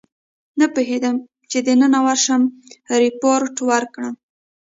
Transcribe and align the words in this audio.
نه 0.59 0.65
پوهېدم 0.73 1.15
چې 1.51 1.57
دننه 1.67 1.99
ورشم 2.05 2.41
ریپورټ 3.01 3.53
ورکړم. 3.69 4.13